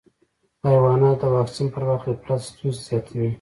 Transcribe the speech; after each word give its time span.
د 0.59 0.61
حیواناتو 0.71 1.27
د 1.31 1.33
واکسین 1.37 1.67
پر 1.73 1.83
وخت 1.89 2.05
غفلت 2.11 2.41
ستونزې 2.47 2.81
زیاتوي. 2.87 3.27